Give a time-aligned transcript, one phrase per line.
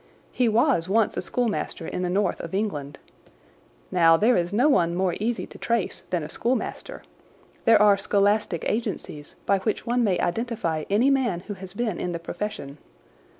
[0.31, 2.97] He was once a schoolmaster in the north of England.
[3.91, 7.03] Now, there is no one more easy to trace than a schoolmaster.
[7.65, 12.13] There are scholastic agencies by which one may identify any man who has been in
[12.13, 12.79] the profession.